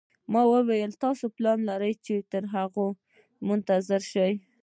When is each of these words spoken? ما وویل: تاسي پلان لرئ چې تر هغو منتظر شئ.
ما 0.31 0.41
وویل: 0.53 0.91
تاسي 1.03 1.27
پلان 1.35 1.59
لرئ 1.69 1.93
چې 2.05 2.15
تر 2.31 2.43
هغو 2.53 2.87
منتظر 3.47 4.01
شئ. 4.11 4.33